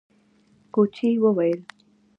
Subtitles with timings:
[0.73, 1.59] کوچي وويل: